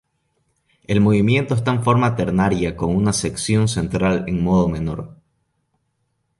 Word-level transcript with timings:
El 0.87 0.99
movimiento 0.99 1.53
está 1.53 1.69
en 1.69 1.83
forma 1.83 2.15
ternaria 2.15 2.75
con 2.75 2.95
una 2.95 3.13
sección 3.13 3.67
central 3.67 4.23
en 4.25 4.41
modo 4.43 4.67
menor. 4.67 5.15